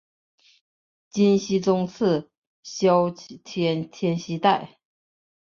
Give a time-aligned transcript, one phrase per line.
[1.11, 2.31] 金熙宗赐
[2.63, 4.79] 萧肄通天犀带。